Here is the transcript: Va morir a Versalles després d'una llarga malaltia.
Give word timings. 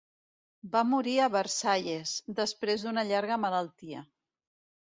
Va 0.75 0.79
morir 0.93 1.13
a 1.17 1.27
Versalles 1.33 2.15
després 2.41 2.87
d'una 2.89 3.07
llarga 3.13 3.41
malaltia. 3.47 4.05